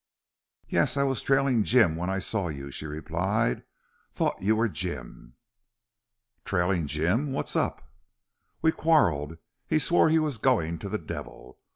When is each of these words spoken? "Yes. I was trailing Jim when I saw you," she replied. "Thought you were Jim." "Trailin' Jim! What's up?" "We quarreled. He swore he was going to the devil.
"Yes. 0.67 0.97
I 0.97 1.03
was 1.03 1.21
trailing 1.21 1.63
Jim 1.63 1.95
when 1.95 2.09
I 2.09 2.17
saw 2.17 2.47
you," 2.47 2.71
she 2.71 2.87
replied. 2.87 3.61
"Thought 4.11 4.41
you 4.41 4.55
were 4.55 4.67
Jim." 4.67 5.35
"Trailin' 6.43 6.87
Jim! 6.87 7.33
What's 7.33 7.55
up?" 7.55 7.87
"We 8.63 8.71
quarreled. 8.71 9.37
He 9.67 9.77
swore 9.77 10.09
he 10.09 10.17
was 10.17 10.39
going 10.39 10.79
to 10.79 10.89
the 10.89 10.97
devil. 10.97 11.59